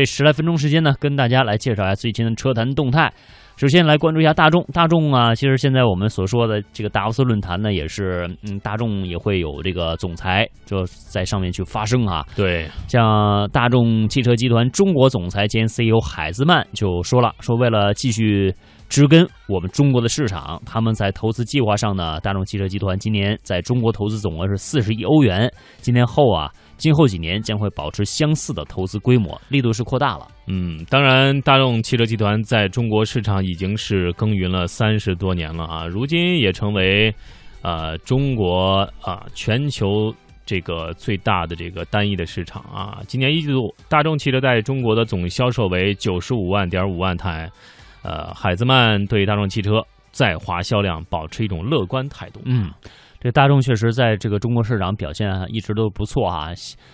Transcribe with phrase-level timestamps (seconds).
[0.00, 3.12] 这十来分钟时间呢，跟大家来介绍一下最近的车坛动态。
[3.60, 12.24] 首先来关注一下大众，大众啊，其实现在我们所说的这个达沃斯论坛呢，也是，嗯，大众也会有这个总裁就在上面去发声啊。
[12.34, 18.50] 对，像大众汽车集团中国总裁兼 CEO 海兹曼就说了，说为了继续
[18.88, 26.50] 植根我们中国的市场，他们在投资计划上呢，大众汽车集团今年在中国投资总额是四十亿欧元，今年后啊。
[26.80, 30.26] 今后几年将会保持相似的投资规模，力度是扩大了。
[30.46, 37.14] 嗯，当然，大众汽车集团在中国市场已经是耕耘了三十多年了啊，如今也成为，
[37.62, 40.12] 呃，中国啊全球
[40.44, 43.00] 这个最大的这个单一的市场啊。
[43.06, 47.48] 今年一季度，大众汽车在中国的总销售为九十五万点五万台。
[48.02, 52.40] 呃，海兹曼对大众汽车在华销量保持一种乐观态度。
[52.44, 52.72] 嗯。
[53.22, 56.48] 这大众确实在这个中国市场表现一直都不错啊！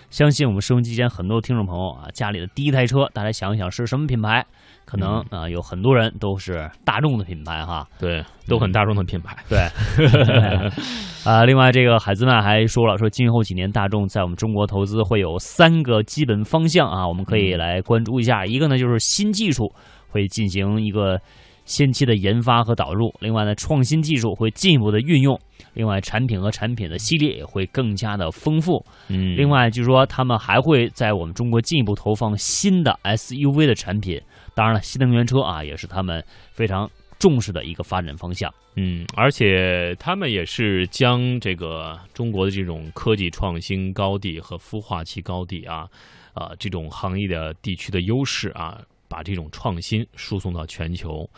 [0.09, 4.45] 相信我们收音机前很多听众朋友啊，家里的第一台车，大家想一想是什么品牌？
[4.83, 7.87] 可能啊，有很多人都是大众的品牌哈。
[7.97, 9.37] 对，都很大众的品牌。
[9.47, 9.57] 对。
[11.23, 18.45] 啊，另外这个海兹曼还说了，说今后几年大众在我们中国投资会有三个基本方向啊，我们可以来关注一下。
[18.45, 19.73] 一个呢就是新技术
[20.09, 21.21] 会进行一个。
[21.67, 25.39] 先期的研发和导入，另外呢，创新技术会进一步的运用，
[25.73, 28.83] 另外产品和产品的系列也会更加的丰富。
[29.09, 34.19] 嗯，另外据说他们还会在我们中国进一步投放新的 SUV 的产品。
[34.55, 38.51] 当然了，新能源车啊，也是他们非常重视的一个发展方向。
[38.75, 45.85] 嗯，而且他们也是将这个中国的这种科技创新高地和孵化器高地啊，
[46.33, 48.79] 啊这种行业的地区的优势啊。
[49.07, 51.29] 把这种创新输送到全球。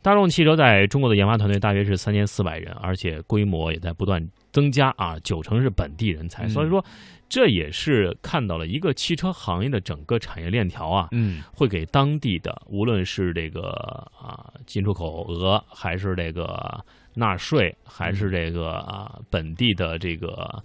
[0.00, 6.48] 大众汽车在中国的研发团队大约是三千四百人，而且规模也在不断增加啊，九成是本地人才。
[6.48, 6.82] 所以说，
[7.28, 13.70] 这也是看到了一个汽车行业的整个产业链条啊，嗯，会给当地的无论是这个
[14.16, 16.78] 啊进出口额，还是这个
[17.14, 20.62] 纳税，还是这个啊本地的这个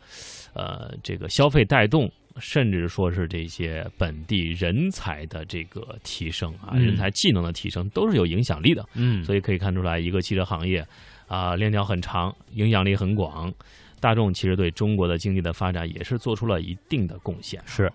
[0.54, 2.10] 呃这个消费带动。
[2.40, 8.84] 甚至说是这些本地人才的这个提升啊，人才技能的提升都是有影响力的。
[8.96, 10.86] 嗯，所以可以看出来，一个汽车行业
[11.28, 13.54] 啊，链条很长，影响力很广。
[14.00, 17.62] 大众其实对中国的经济的发展也是做出了一定的贡献。
[17.66, 17.90] 是，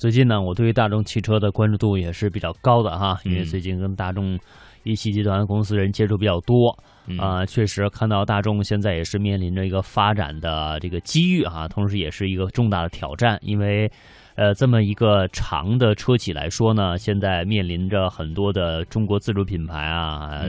[0.00, 4.38] 最近呢，我对于大众汽车的关注度也是比较高的哈，因为最近跟大众
[4.82, 6.74] 一汽集团公司人接触比较多。
[7.18, 13.92] 啊，确实看到大众现在也是面临着一个发展的这个机遇啊，同时也是一个重大的挑战，因为，
[14.40, 20.46] 呃，这么一个长的车企来说呢，现在面临着很多的中国自主品牌啊、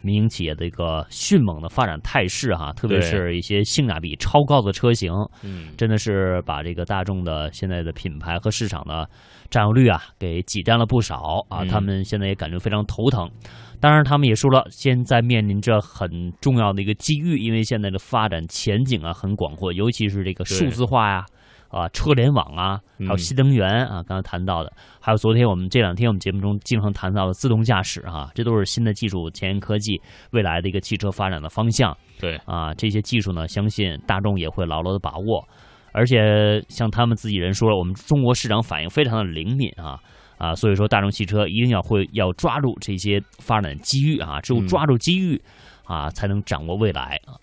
[0.00, 5.12] 民营企业的一个迅猛的发展态势哈，特别是一些性价比超高的车型，
[5.42, 9.06] 嗯，真的是把这个大众的现在的品牌和市场的
[9.50, 13.30] 占有率啊给挤占了不少啊，他们现在也感觉非常头疼。
[13.78, 16.08] 当然，他们也说了，现在面临着很
[16.40, 21.26] 重要的一个机遇，因为现在的发展前景啊很广阔，尤其是这个数字化呀，啊，
[21.92, 31.96] 车联网啊，还有新能源啊，刚才谈到的，还有昨天我们这两天我们节目中经常谈到的自动驾驶啊，这都是新的技术、前沿科技未来的一个汽车发展的方向。
[32.20, 35.46] 对啊，这些技术呢，相信大众也会牢牢的把握，
[35.92, 39.98] 而且像他们自己人说了，我们中国市场反应非常的灵敏啊。
[40.36, 45.40] 啊，所以说大众汽车一定要会要抓住这些发展机遇啊，只有抓住机遇
[45.84, 47.38] 啊，才能掌握未来啊。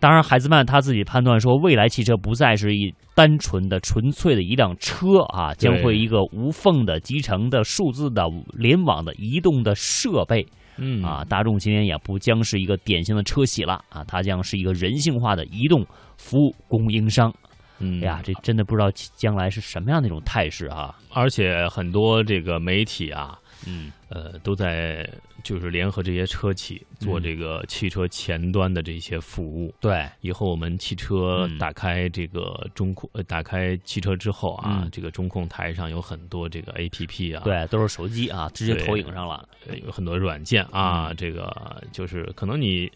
[0.00, 8.22] 当然，海兹曼他自己判断说，未来汽车不再是一单纯的、纯粹的一辆车啊，将会一个无缝的、集成的、数字的、
[8.52, 10.46] 联网的、移动的设备。
[10.80, 15.84] 嗯啊，大众今天也不将是一个典型的车企了啊，它将是一个人性化的移动
[16.16, 17.34] 服务供应商。
[17.80, 20.94] 嗯呀，这真的不知道将来是什么样的一种态势啊！
[21.12, 25.08] 而且很多这个媒体啊，嗯，呃，都在
[25.42, 29.74] 就是联合这些车企做这个汽车前端的这些服务。
[29.80, 39.48] 对，以后我们汽车打开这个中控，呃，打开汽车之后啊，这个中控台上有很多这个 A P P 啊，对，都是手机啊，直接投影上了，
[39.84, 42.90] 有很多软件啊，这个就是可能你。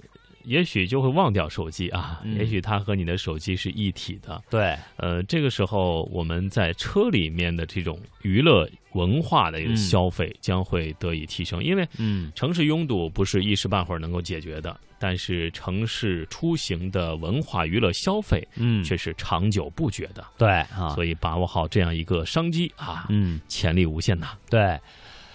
[0.45, 4.43] 也许就会忘掉手机啊，也许它和你的手机是一体的。
[4.51, 20.25] 对，呃，这个时候我们在车里面的这种娱乐文化的一个消费将会得以提升，因为嗯，城市拥堵不是一时半会儿能够解决的，但是城市出行的文化娱乐消费，嗯，却是长久不绝的。
[20.37, 24.37] 对啊，所以把握好这样一个商机啊，嗯，潜力无限呐。
[24.51, 24.79] 对。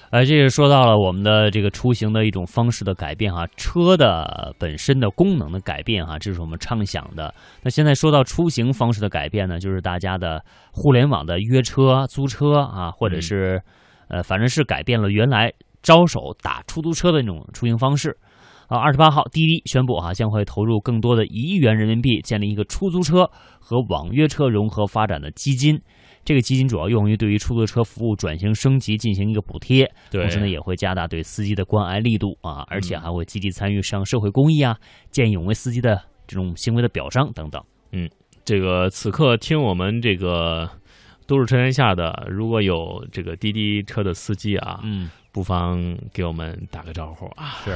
[0.09, 7.33] 呃，这是说到了我们的这个出行的一种方式的改变哈，车的本身的功能的改变哈，这是我们畅想的。
[7.61, 13.61] 那现在说到出行方式的改变呢，就是大家的互联网的约车、租车啊，或者是
[14.07, 15.51] 呃，反正是改变了原来
[15.83, 18.17] 招手打出租车的那种出行方式。
[18.67, 23.29] 啊，二十八号，滴滴宣布哈将会投入更多的一亿元人民币，建立一个出租车
[23.59, 25.81] 和网约车融合发展的基金。
[26.27, 34.77] 这个基金主要用于对于出租车服务转型升级进行一个补贴，同时呢也会加大对司机的关爱力度啊，而且还会积极参与上社会公益啊，
[35.09, 35.97] 见义勇为司机的
[36.27, 37.63] 这种行为的表彰等等。
[37.93, 38.09] 嗯，
[38.43, 40.69] 这个此刻听我们这个
[41.25, 45.09] 都市车天下的，如果有这个滴滴车的司机啊，嗯。
[45.37, 47.57] 不妨给我们打个招呼啊！
[47.63, 47.71] 是，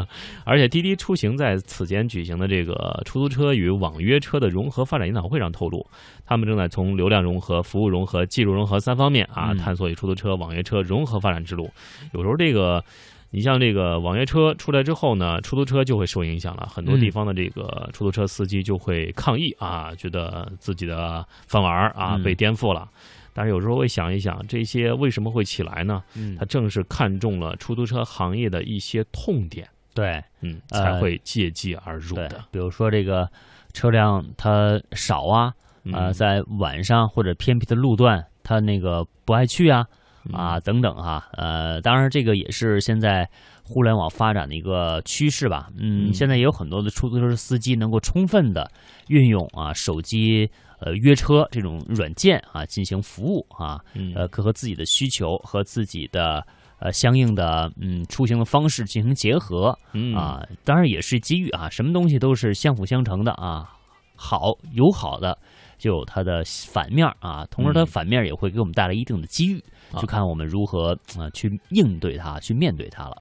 [0.44, 5.82] 而且滴滴出行在此前举行的这个出租车与网约车的融合发展研讨会上透露，
[6.26, 11.70] 他们正在从流量融合、服务融合、技术融合三方面啊，探索与出租车、网约车融合发展之路。
[12.12, 12.84] 有时候这个，
[13.30, 22.86] 你像这个网约车出来之后呢，出租车就会受影响了，很多地方的这个出租车司机就会抗议啊，觉得自己的饭碗啊被颠覆了。
[23.36, 26.02] 但是有时候会想一想，这些为什么会起来呢？
[26.14, 32.42] 嗯，他正是看中了出租车行业的一些痛点，对，嗯，才会借机而入的。
[32.50, 33.28] 比如说这个
[33.74, 35.52] 车辆它少啊，
[35.92, 39.86] 呃，在晚上或者偏僻的路段，它那个不爱去啊，
[40.32, 43.28] 啊等等哈，呃，当然这个也是现在
[43.62, 45.68] 互联网发展的一个趋势吧。
[45.76, 48.70] 嗯，现在也有很多的出租车司机能够充分的
[49.08, 50.50] 运用啊手机。
[50.78, 53.80] 呃，约车这种软件啊，进行服务啊，
[54.14, 56.46] 呃，可和自己的需求和自己的
[56.78, 59.76] 呃相应的嗯出行的方式进行结合
[60.14, 63.70] 啊，当然也是机遇啊，什么东西都是相辅相成的啊，
[64.14, 65.38] 好有好的，
[65.78, 69.62] 就有它的反面啊，同时它反面也会给我们带来一定的机遇，
[69.98, 73.14] 就看我们如何啊去应对它，去面对它了。